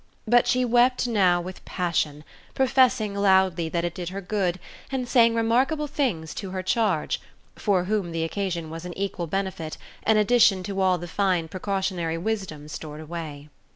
But 0.27 0.47
she 0.47 0.65
wept 0.65 1.05
now 1.07 1.39
with 1.39 1.63
passion, 1.63 2.23
professing 2.55 3.13
loudly 3.13 3.69
that 3.69 3.85
it 3.85 3.93
did 3.93 4.09
her 4.09 4.19
good 4.19 4.59
and 4.91 5.07
saying 5.07 5.35
remarkable 5.35 5.85
things 5.85 6.33
to 6.41 6.49
her 6.49 6.63
charge, 6.63 7.21
for 7.55 7.83
whom 7.83 8.11
the 8.11 8.23
occasion 8.23 8.71
was 8.71 8.83
an 8.83 8.97
equal 8.97 9.27
benefit, 9.27 9.77
an 10.01 10.17
addition 10.17 10.63
to 10.63 10.81
all 10.81 10.97
the 10.97 11.07
fine 11.07 11.47
precautionary 11.49 12.17
wisdom 12.17 12.67
stored 12.67 12.99
away. 13.01 13.49